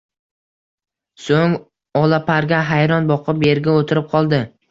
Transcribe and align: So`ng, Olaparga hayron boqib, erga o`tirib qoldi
So`ng, 1.25 1.53
Olaparga 2.01 2.63
hayron 2.71 3.13
boqib, 3.13 3.47
erga 3.53 3.79
o`tirib 3.83 4.09
qoldi 4.15 4.41